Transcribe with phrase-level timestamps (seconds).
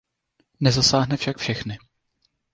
[0.59, 1.77] Nezasáhne však všechny.